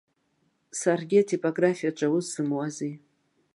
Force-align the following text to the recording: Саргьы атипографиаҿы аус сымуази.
Саргьы 0.79 1.17
атипографиаҿы 1.21 2.07
аус 2.09 2.25
сымуази. 2.33 2.93